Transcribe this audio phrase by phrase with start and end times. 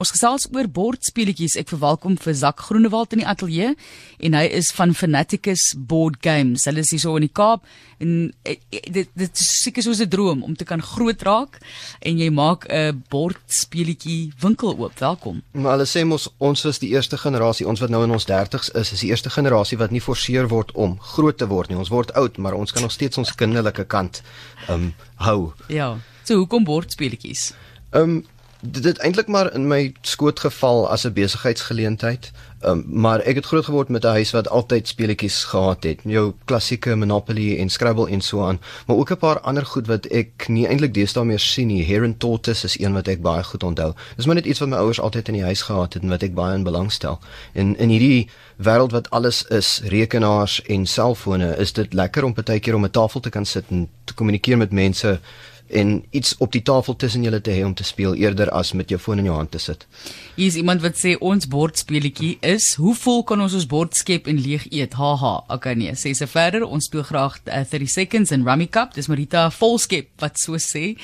[0.00, 1.58] Ons gesels oor bordspeletjies.
[1.60, 3.74] Ek verwelkom vir Zak Groenewald in die ateljee
[4.24, 6.64] en hy is van Fanaticus Board Games.
[6.64, 7.66] Hulle is hier so in die Kaap
[8.00, 11.60] en eh, eh, dit dit is seker soos 'n droom om te kan groot raak
[12.00, 14.98] en jy maak 'n bordspeletjie winkel oop.
[14.98, 15.42] Welkom.
[15.52, 18.72] Maar hulle sê mos ons is die eerste generasie, ons wat nou in ons 30's
[18.72, 21.76] is, is die eerste generasie wat nie forceer word om groot te word nie.
[21.76, 24.22] Ons word oud, maar ons kan nog steeds ons kinderlike kant
[24.68, 25.52] um hou.
[25.68, 25.98] Ja.
[26.24, 27.52] So hoekom bordspeletjies?
[27.92, 28.24] Um
[28.60, 32.32] dit het eintlik maar in my skoot geval as 'n besigheidsgeleentheid.
[32.64, 36.00] Um, maar ek het groot geword met 'n huis wat altyd speletjies gehad het.
[36.04, 40.06] Jou klassieke Monopoly en Scrabble en so aan, maar ook 'n paar ander goed wat
[40.06, 42.02] ek nie eintlik deesdae meer sien nie.
[42.02, 43.94] And Tortoise is een wat ek baie goed onthou.
[44.16, 46.22] Dis maar net iets wat my ouers altyd in die huis gehad het en wat
[46.22, 47.18] ek baie in belang stel.
[47.52, 52.60] En in hierdie wêreld wat alles is, rekenaars en selfone, is dit lekker om baie
[52.60, 55.20] keer om 'n tafel te kan sit en te kommunikeer met mense
[55.70, 58.90] en iets op die tafel tussen julle te hê om te speel eerder as met
[58.90, 59.86] jou foon in jou hand te sit.
[60.34, 64.28] Hier is iemand wat sê ons bordspeletjie is hoe vol kan ons ons bord skep
[64.30, 64.96] en leeg eet?
[64.98, 65.36] Haha.
[65.56, 68.94] Okay nee, sê se verder, ons speel graag uh, 30 seconds in Rummy Cup.
[68.96, 70.96] Dis Marita volskep wat so sê.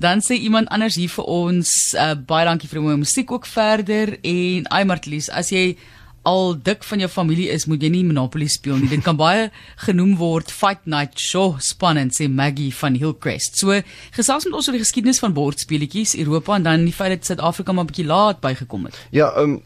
[0.00, 3.48] Dan sê iemand anders hier vir ons uh, baie dankie vir die mooi musiek ook
[3.50, 5.74] verder en ai Martlies, as jy
[6.24, 8.88] al dik van jou familie is, moet jy nie Monopoly speel nie.
[8.88, 9.50] Dit kan baie
[9.84, 13.60] genoem word Fight Night Show spannend sê Maggie van Hillcrest.
[13.60, 13.76] So
[14.16, 17.72] gesels met ons oor die geskiedenis van bordspeletjies Europa en dan die feit dat Suid-Afrika
[17.72, 18.98] maar 'n bietjie laat bygekom het.
[19.10, 19.62] Ja, ehm um,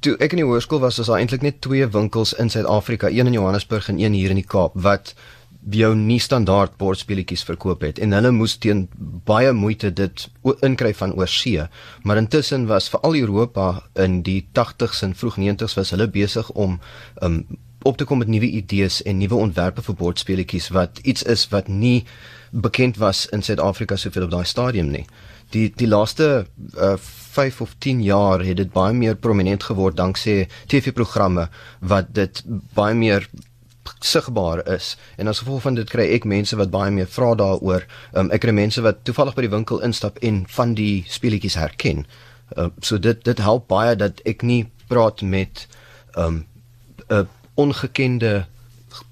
[0.00, 3.26] toe ek in die hoërskool was, was daar eintlik net twee winkels in Suid-Afrika, een
[3.26, 5.14] in Johannesburg en een hier in die Kaap wat
[5.70, 8.86] jou nie standaard bordspeletjies verkoop het en hulle moes teen
[9.28, 10.26] baie moeite dit
[10.62, 11.66] inkry van oorsee
[12.02, 16.78] maar intussen was veral Europa in die 80s en vroeg 90s was hulle besig om
[17.22, 17.42] um,
[17.82, 21.68] op te kom met nuwe idees en nuwe ontwerpe vir bordspeletjies wat iets is wat
[21.68, 22.04] nie
[22.50, 25.04] bekend was in Suid-Afrika soveel op daai stadium nie.
[25.54, 26.96] Die die laaste uh,
[27.38, 31.48] 5 of 10 jaar het dit baie meer prominent geword danksy TV-programme
[31.80, 32.42] wat dit
[32.74, 33.28] baie meer
[34.00, 37.86] sigbaar is en as gevolg van dit kry ek mense wat baie meer vra daaroor.
[38.14, 42.06] Um, ek kry mense wat toevallig by die winkel instap en van die speletjies herken.
[42.56, 45.66] Uh, so dit dit help baie dat ek nie praat met
[46.16, 46.44] 'n
[47.08, 48.46] um, ongekende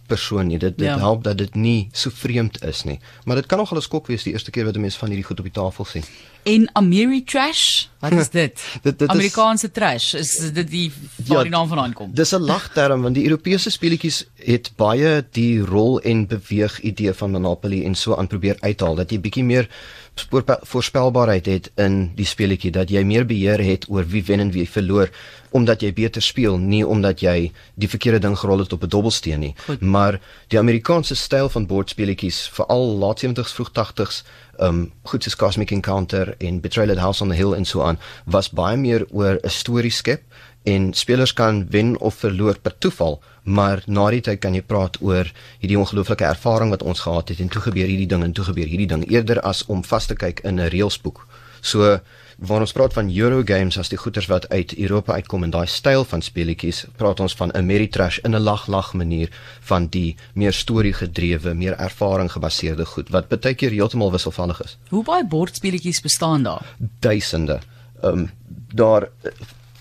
[0.06, 0.59] persoon nie.
[0.59, 0.99] Dit dit ja.
[0.99, 2.99] help dat dit nie so vreemd is nie.
[3.25, 5.27] Maar dit kan nogal 'n skok wees die eerste keer wat 'n mens van hierdie
[5.27, 6.05] goed op die tafel sien.
[6.43, 8.62] En Ameri Trash, wat is dit?
[8.83, 10.93] dit, dit Amerikaanse is, trash, is dit die
[11.27, 12.15] waar ja, die naam vandaan kom?
[12.15, 17.31] Dis 'n lagterm want die Europese speletjies het baie die rol en beweeg idee van
[17.31, 19.69] Monopoly en so aan probeer uithaal dat jy bietjie meer
[20.16, 24.69] voorspelbaarheid het in die speletjie dat jy meer beheer het oor wie wen en wie
[24.69, 25.10] verloor
[25.56, 29.41] omdat jy beter speel nie omdat jy die verkeerde ding gerol het op 'n dobbelsteen
[29.41, 29.81] nie Goed.
[29.81, 34.25] maar die Amerikaanse styl van bordspeletjies veral laat 70s vroeg 80s
[34.59, 37.99] um goed soos Cosmic Encounter en Betrayal at House on the Hill en so aan
[38.25, 40.22] was baie meer oor 'n storie skep
[40.66, 44.99] en spelers kan wen of verloor per toeval maar na die tyd kan jy praat
[45.00, 45.31] oor
[45.62, 48.66] hierdie ongelooflike ervaring wat ons gehad het en toe gebeur hierdie ding en toe gebeur
[48.66, 51.26] hierdie ding eerder as om vas te kyk in 'n reelsboek
[51.60, 51.99] so
[52.37, 55.66] wanneer ons praat van Euro games as die goeters wat uit Europa uitkom en daai
[55.66, 60.53] styl van speletjies, praat ons van 'n Ameritrash in 'n lag-lag manier van die meer
[60.53, 64.76] storie gedrewe, meer ervaring gebaseerde goed wat baie keer heeltemal wisselvallig is.
[64.88, 66.75] Hoe baie bordspeletjies bestaan daar?
[67.00, 67.60] Duisende.
[68.03, 68.31] Ehm um,
[68.75, 69.09] daar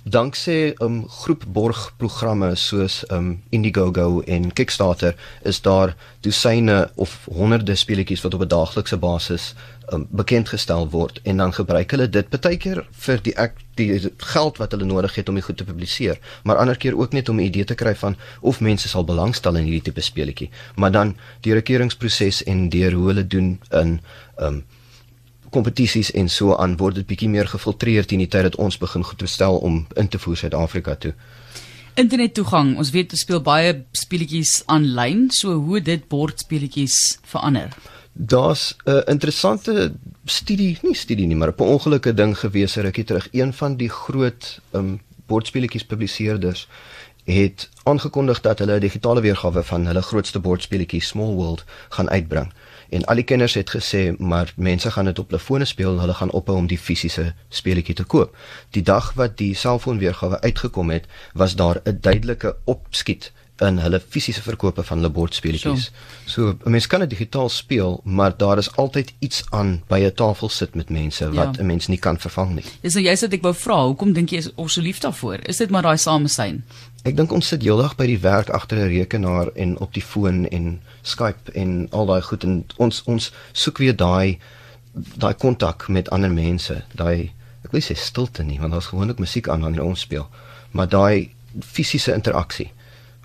[0.05, 7.75] danksy 'n um, groep borgprogramme soos um Indiegogo en Kickstarter is daar dosyne of honderde
[7.75, 9.55] speletjies wat op 'n daaglikse basis
[9.93, 14.11] um, bekend gestel word en dan gebruik hulle dit baie keer vir die ek die
[14.17, 17.29] geld wat hulle nodig het om dit goed te publiseer, maar ander keer ook net
[17.29, 20.49] om 'n idee te kry van of mense sal belangstel in hierdie tipe speletjie.
[20.75, 24.01] Maar dan die regeringsproses en deur hoe hulle doen in
[24.37, 24.63] um
[25.55, 29.03] kompetisies en so aan word dit bietjie meer gefiltreer teen die tyd dat ons begin
[29.07, 31.13] goed bestel om in te voer Suid-Afrika toe.
[31.95, 32.73] Internet toegang.
[32.81, 37.71] Ons weet ons speel baie speletjies aanlyn, so hoe dit bordspeletjies verander.
[38.13, 39.93] Daar's 'n uh, interessante
[40.25, 43.27] studie, nie studie nie, maar 'n ongelukkige ding gewees rukkie terug.
[43.31, 46.67] Een van die groot um, bordspeletjies publiseerders
[47.25, 52.53] het aangekondig dat hulle 'n digitale weergawe van hulle grootste bordspelletjie Small World gaan uitbring.
[52.89, 55.99] En al die kenners het gesê, maar mense gaan dit op hulle fone speel en
[55.99, 58.35] hulle gaan ophou om die fisiese speletjie te koop.
[58.71, 63.31] Die dag wat die selfoonweergawe uitgekom het, was daar 'n duidelike opskiet
[63.63, 65.91] in hulle fisiese verkope van hulle bordspeletjies.
[66.25, 70.13] So 'n mens kan dit digitaal speel, maar daar is altyd iets aan by 'n
[70.13, 71.63] tafel sit met mense wat 'n ja.
[71.63, 72.63] mens nie kan vervang nie.
[72.81, 75.39] Dis nou jy sê ek wou vra, hoekom dink jy is ons so lief daarvoor?
[75.47, 76.63] Is dit maar daai samesyn?
[77.05, 80.47] Ek dink ons sit heeldag by die werk agter 'n rekenaar en op die foon
[80.49, 84.39] en Skype en al daai goed en ons ons soek weer daai
[85.17, 87.31] daai kontak met ander mense, daai
[87.65, 90.27] ek wil sê stilte nie, want daar's gewoonlik musiek aan wanneer ons speel,
[90.71, 91.29] maar daai
[91.61, 92.71] fisiese interaksie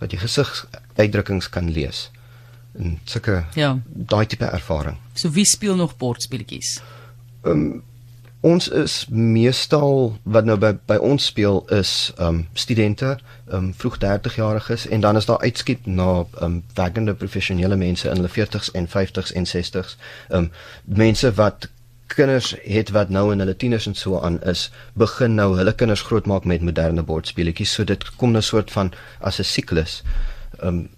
[0.00, 2.10] wat jy gesigsuitdrukkings kan lees.
[2.78, 3.78] En sulke Ja.
[3.86, 4.96] daai tipe ervaring.
[5.14, 6.80] So wie speel nog bordspeletjies?
[8.40, 13.18] Ons is meestal wat nou by by ons speel is um studente,
[13.52, 18.16] um vroeg 30 jariges en dan is daar uitskiet na um werkende professionele mense in
[18.16, 19.98] hulle 40s en 50s en 60s.
[20.28, 20.48] Um
[20.84, 21.68] mense wat
[22.06, 26.02] kinders het wat nou in hulle tieners en so aan is, begin nou hulle kinders
[26.08, 27.72] grootmaak met moderne bordspeletjies.
[27.72, 30.02] So dit kom 'n soort van as 'n siklus.
[30.62, 30.88] Um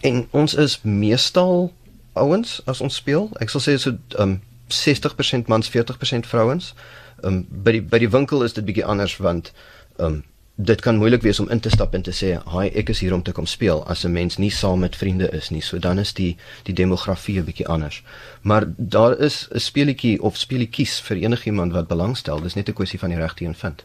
[0.00, 1.72] En ons is meestal
[2.12, 3.30] ouens as ons speel.
[3.42, 4.40] Ek sal sê so um
[4.74, 6.74] 60% mans, 40% vrouens.
[7.22, 9.52] Um by die by die winkel is dit bietjie anders want
[9.98, 10.22] um
[10.60, 13.14] dit kan moeilik wees om in te stap en te sê, "Haai, ek is hier
[13.14, 15.62] om te kom speel" as 'n mens nie saam met vriende is nie.
[15.62, 18.02] So dan is die die demografie 'n bietjie anders.
[18.42, 22.40] Maar daar is 'n speletjie of speletjies vir enigiemand wat belangstel.
[22.40, 23.84] Dis net 'n kwessie van die regte een vind.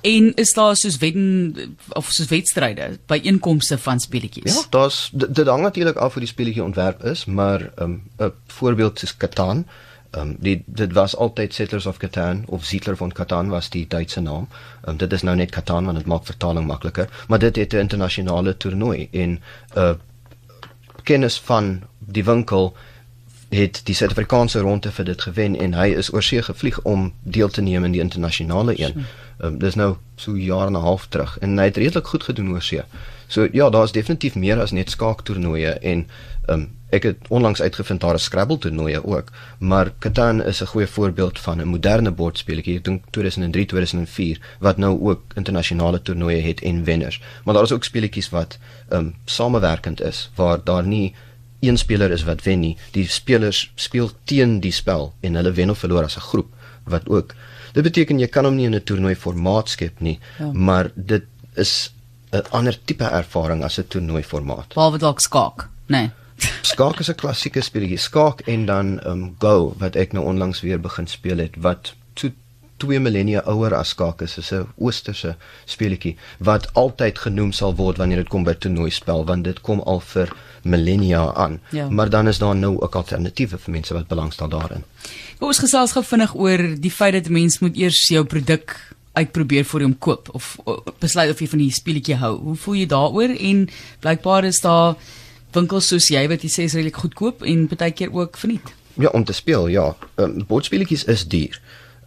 [0.00, 4.54] En is daar soos wen of soos wedstryde by inkomste van speletjies?
[4.54, 8.32] Ja, daar's dit, dit hang natuurlik af hoe die speletjie ontwerp is, maar 'n um,
[8.46, 9.66] voorbeeld soos Catan,
[10.16, 14.20] um, die dit was altyd Settlers of Catan of Siedler von Catan was die Duitse
[14.20, 14.48] naam.
[14.88, 17.76] Um, dit is nou net Catan want dit maak vertaling makliker, maar dit het 'n
[17.76, 19.42] internasionale toernooi en 'n
[19.76, 19.94] uh,
[21.02, 22.76] kennis van die winkel
[23.48, 27.62] het die Suid-Afrikaanse ronde vir dit gewen en hy is oorsee gevlieg om deel te
[27.62, 29.06] neem in die internasionale een.
[29.42, 32.50] Um, dis nou so jaar en 'n half terug en hy het redelik goed gedoen
[32.50, 32.82] oorsee.
[33.26, 36.08] So ja, daar's definitief meer as net skaaktoernooie en
[36.46, 40.86] um, ek het onlangs uitgevind daar is Scrabble toernooie ook, maar Catan is 'n goeie
[40.86, 42.76] voorbeeld van 'n moderne bordspeletjie.
[42.76, 47.20] Ek dink 2003, 2004 wat nou ook internasionale toernooie het en wenners.
[47.44, 48.58] Maar daar is ook speletjies wat
[48.92, 51.14] um, samewerkend is waar daar nie
[51.60, 52.76] een speler is wat wen nie.
[52.90, 56.48] Die spelers speel teen die spel en hulle wen of verloor as 'n groep
[56.84, 57.34] wat ook
[57.72, 60.52] dit beteken jy kan hom nie in 'n toernooi formaat skep nie, Ja.
[60.52, 61.22] maar dit
[61.54, 61.92] is
[62.32, 64.74] 'n ander tipe ervaring as 'n toernooi formaat.
[64.74, 65.68] Behalwe dalk skaak, nê.
[65.86, 66.10] Nee.
[66.62, 67.98] Skaak is 'n klassieke speletjie.
[67.98, 72.30] Skaak en dan um Go wat ek nou onlangs weer begin speel het wat so
[72.76, 74.38] twee millennia ouer as skaak is.
[74.38, 79.44] Is 'n oosterse speletjie wat altyd genoem sal word wanneer dit kom by toernooispel want
[79.44, 80.32] dit kom al vir
[80.62, 81.60] millennia aan.
[81.70, 81.88] Ja.
[81.88, 84.84] Maar dan is daar nou ook alternatiewe vir mense wat belangstel daarin.
[85.38, 88.76] Ons gesels gou vinnig oor die feit dat mens moet eers jou produk
[89.12, 92.36] uitprobeer voor jy hom koop of o, besluit of jy van die speletjie hou.
[92.38, 93.34] Hoe voel jy daaroor?
[93.34, 93.68] En
[94.00, 94.94] blykbaar is daar
[95.52, 98.74] winkels soos jy wat jy sê is redelik goedkoop en baie keer ook verniet.
[99.00, 99.96] Ja, om te speel, ja.
[100.16, 101.60] Um, Bordspeletjies is duur.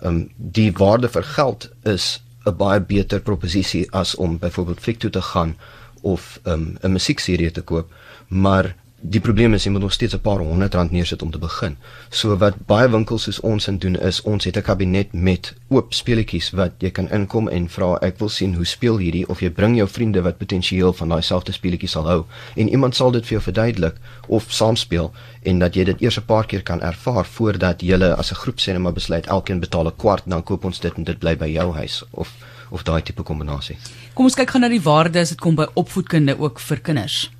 [0.03, 5.09] Um die waarde vir geld is 'n baie beter proposisie as om byvoorbeeld fliek toe
[5.09, 5.55] te gaan
[6.01, 7.91] of um 'n musiekserie te koop,
[8.27, 11.37] maar die probleem is jy moet nog steeds 'n paar honderd rand neersit om te
[11.37, 11.77] begin.
[12.09, 15.93] So wat baie winkels soos ons in doen is ons het 'n kabinet met oop
[15.93, 19.49] speletjies wat jy kan inkom en vra ek wil sien hoe speel hierdie of jy
[19.49, 23.25] bring jou vriende wat potensieel van daai selfde speletjies sal hou en iemand sal dit
[23.25, 23.95] vir jou verduidelik
[24.27, 25.11] of saamspeel
[25.43, 28.59] en dat jy dit eers 'n paar keer kan ervaar voordat julle as 'n groep
[28.59, 31.37] sê net maar besluit elkeen betaal 'n kwart dan koop ons dit en dit bly
[31.37, 32.31] by jou huis of
[32.69, 33.77] of daai tipe kombinasie.
[34.13, 37.31] Kom ons kyk gou na die waarde as dit kom by opvoedkunde ook vir kinders.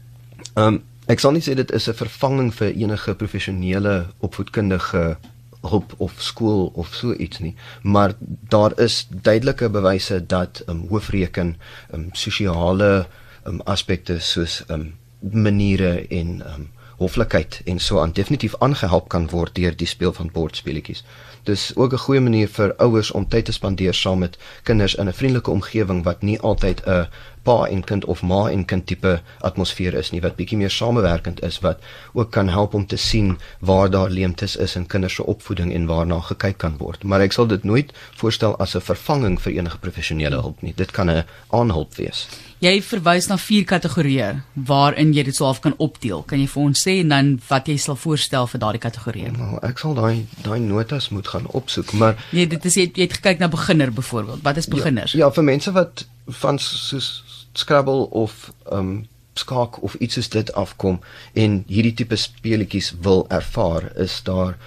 [0.55, 5.17] Ehm um, ek sal nie sê dit is 'n vervanging vir enige professionele opvoedkundige
[5.61, 8.13] hulp of skool of so iets nie, maar
[8.49, 11.55] daar is duidelike bewyse dat um, hoofreken,
[11.93, 13.07] um, sosiale
[13.47, 19.55] um, aspekte soos um, maniere en um, hoflikheid en so aan definitief aangehelp kan word
[19.55, 21.03] deur die speel van bordspeletjies.
[21.43, 25.07] Dis ook 'n goeie manier vir ouers om tyd te spandeer saam met kinders in
[25.07, 27.07] 'n vriendelike omgewing wat nie altyd 'n
[27.43, 31.41] pa en kind of ma en kind tipe atmosfeer is nie wat bietjie meer samewerkend
[31.43, 31.83] is wat
[32.13, 35.85] ook kan help om te sien waar daar leemtes is in kinders se opvoeding en
[35.85, 37.03] waarna gekyk kan word.
[37.03, 40.73] Maar ek sal dit nooit voorstel as 'n vervanging vir enige professionele hulp nie.
[40.75, 42.27] Dit kan 'n aanhulp wees.
[42.59, 46.23] Jy verwys na vier kategorieë waarin jy dit sou af kan opdeel.
[46.23, 49.31] Kan jy vir ons sê en dan wat jy sal voorstel vir daardie kategorieë?
[49.37, 53.01] Nou, ek sal daai daai notas moet gaan opsoek, maar Jy dit is jy, jy
[53.01, 54.41] het gekyk na beginner byvoorbeeld.
[54.43, 55.11] Wat is beginners?
[55.11, 57.22] Ja, ja, vir mense wat van soos
[57.53, 60.99] Scrabble of um skaak of iets soos dit afkom
[61.33, 64.57] en hierdie tipe speletjies wil ervaar, is daar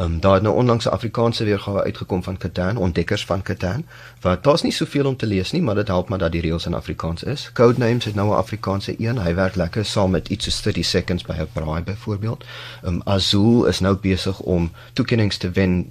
[0.00, 3.84] um daar het nou onlangs 'n Afrikaanse weergawe uitgekom van Catan, Ontdekkers van Catan,
[4.20, 6.66] wat daar's nie soveel om te lees nie, maar dit help maar dat die reëls
[6.66, 7.50] in Afrikaans is.
[7.52, 11.22] Codenames het nou 'n Afrikaanse een, hy werk lekker saam met iets soos 30 seconds
[11.22, 12.44] by 'n braai byvoorbeeld.
[12.84, 15.90] Um Azul is nou besig om toekenninge te wen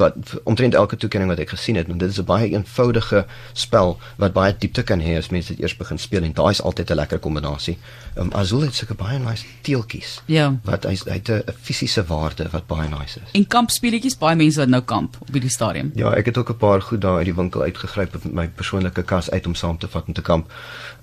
[0.00, 3.98] wat omtrent elke toekenning wat ek gesien het, want dit is 'n baie eenvoudige spel
[4.16, 6.90] wat baie diepte kan hê as mense dit eers begin speel en daai is altyd
[6.90, 7.78] 'n lekker kombinasie.
[8.18, 10.22] Um, Azul het sulke baie nice teeltjies.
[10.26, 10.56] Ja.
[10.64, 13.30] Wat hy hy het 'n fisiese waarde wat baie nice is.
[13.32, 15.92] En kampspeletjies, baie mense wat nou kamp op hierdie stadium.
[15.94, 19.02] Ja, ek het ook 'n paar goed daar uit die winkel uitgegryp met my persoonlike
[19.02, 20.52] kas uit om saam te vat om te kamp.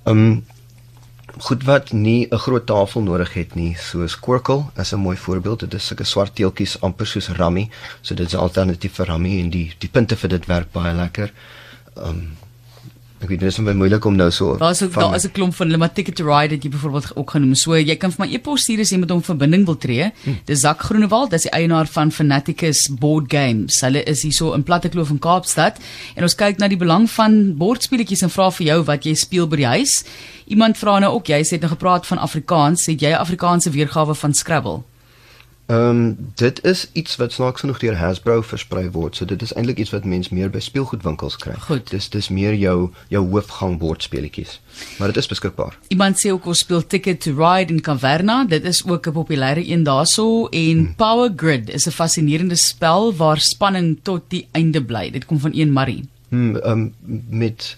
[0.05, 0.45] Um
[1.39, 5.59] goed wat nie 'n groot tafel nodig het nie, soos Quirkle is 'n mooi voorbeeld.
[5.59, 7.69] Dit is sulke swart teeltjies amper soos Rummy,
[8.01, 10.93] so dit is 'n alternatief vir Rummy en die die punte vir dit werk baie
[10.93, 11.31] lekker.
[11.95, 12.37] Um
[13.17, 15.31] ek weet dit is baie moeilik om nou so Daar is ook daar is 'n
[15.31, 17.55] klomp van hulle maar Ticket to Ride het jy byvoorbeeld ook genoem.
[17.55, 20.11] So jy kan vir my e-pos stuur as jy met hom verbinding wil tree.
[20.23, 20.31] Hm.
[20.45, 23.81] Dis Zak Groenewald, dis die eienaar van Fanaticus Board Games.
[23.81, 25.77] Hulle is hierso in Plattekloof in Kaapstad
[26.15, 29.47] en ons kyk na die belang van bordspeletjies en vra vir jou wat jy speel
[29.47, 30.03] by die huis.
[30.45, 34.15] Iemand vra nou ook, jy het nou gepraat van Afrikaans, het jy 'n Afrikaanse weergawe
[34.15, 34.83] van Scrabble?
[35.67, 39.15] Ehm um, dit is iets wat snaaks genoeg deur Hasbro versprei word.
[39.15, 41.57] So dit is eintlik iets wat mens meer by speelgoedwinkels kry.
[41.59, 41.89] Goed.
[41.91, 44.61] Dis dis meer jou jou hoofgang bordspeletjies.
[44.97, 45.75] Maar dit is beskikbaar.
[45.91, 48.45] Iemand sê ook ons speel Ticket to Ride in Caverna.
[48.47, 50.95] Dit is ook 'n populêre een daarso en hmm.
[50.95, 55.11] Power Grid is 'n fascinerende spel waar spanning tot die einde bly.
[55.11, 56.07] Dit kom van een Marie.
[56.29, 56.93] Hmm, ehm um,
[57.29, 57.77] met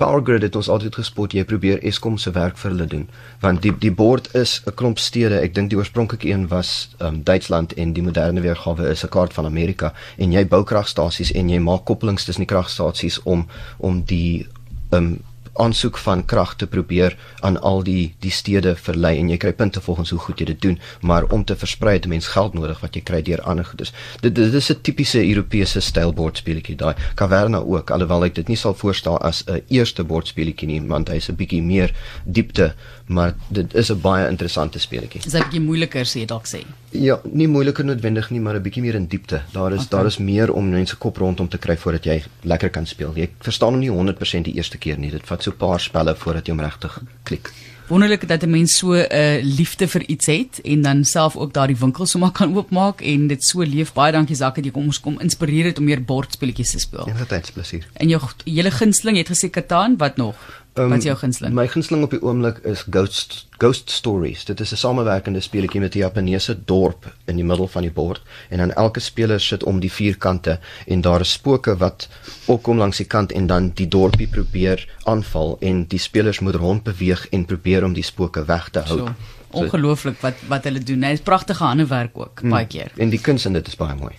[0.00, 3.02] Power Grid het ons altyd gespot jy probeer Eskom se werk vir hulle doen
[3.42, 5.40] want die die bord is 'n klomp stede.
[5.40, 9.32] Ek dink die oorspronklike een was um, Duitsland en die moderne weergawe is 'n kaart
[9.32, 9.92] van Amerika.
[10.16, 13.46] En jy bou kragstasies en jy maak koppelings tussen die kragstasies om
[13.78, 14.46] om die
[14.90, 15.20] um,
[15.60, 19.80] aansoek van krag te probeer aan al die die stede verlei en jy kry punte
[19.80, 22.80] volgens hoe goed jy dit doen maar om te versprei het 'n mens geld nodig
[22.80, 26.94] wat jy kry deur ander goedes dit dit is 'n tipiese Europese styl bordspeletjie daai.
[27.14, 31.28] Caverna ook alhoewel ek dit nie sal voorstel as 'n eerste bordspeletjie nie want hy's
[31.28, 32.74] 'n bietjie meer diepte
[33.06, 35.20] maar dit is 'n baie interessante speletjie.
[35.26, 36.64] Is 'n bietjie moeiliker sê dalk sê?
[36.90, 39.42] Ja nie moeiliker noodwendig nie maar 'n bietjie meer in diepte.
[39.52, 39.98] Daar is okay.
[39.98, 43.12] daar is meer om mense kop rondom te kry voordat jy lekker kan speel.
[43.14, 45.10] Jy verstaan hom nie 100% die eerste keer nie.
[45.10, 47.52] Dit vat so 'n paar spelle voordat jy hom regtig klik.
[47.90, 51.52] Wonderlik dat 'n mens so 'n uh, liefde vir iets het en dan self ook
[51.52, 53.92] daardie winkel sommer kan oopmaak en dit so leef.
[53.92, 57.08] Baie dankie Zak dat jy kom ons kom inspireer het om meer bordspelletjies te speel.
[57.08, 57.86] Ja, dit is plesier.
[57.92, 60.36] En jou hele gunsteling, jy het gesê Catan, wat nog?
[60.74, 61.54] Um, wat is jou gunsteling?
[61.54, 64.44] My gunsteling op die oomblik is Ghost Ghost Stories.
[64.44, 68.22] Dit is 'n samewerkende speletjie met 'n Japaneese dorp in die middel van die bord
[68.48, 72.08] en dan elke speler sit om die vier kante en daar is spooke wat
[72.46, 76.82] opkom langs die kant en dan die dorpie probeer aanval en die spelers moet rond
[76.82, 78.98] beweeg en probeer om die spooke weg te hou.
[78.98, 79.14] So,
[79.50, 81.00] Ongelooflik wat wat hulle doen.
[81.00, 82.92] Dit is pragtige handewerk ook mm, baie keer.
[82.96, 84.14] En die kuns in dit is baie mooi.